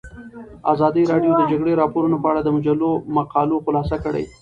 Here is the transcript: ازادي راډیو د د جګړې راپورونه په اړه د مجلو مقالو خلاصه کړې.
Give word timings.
ازادي 0.73 1.03
راډیو 1.11 1.31
د 1.35 1.37
د 1.39 1.47
جګړې 1.51 1.73
راپورونه 1.81 2.15
په 2.19 2.27
اړه 2.31 2.41
د 2.43 2.49
مجلو 2.55 2.89
مقالو 3.17 3.55
خلاصه 3.65 3.95
کړې. 4.03 4.23